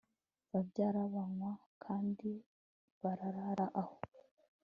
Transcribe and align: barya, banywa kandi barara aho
barya, 0.51 0.87
banywa 1.13 1.51
kandi 1.83 2.29
barara 3.01 3.65
aho 3.81 3.95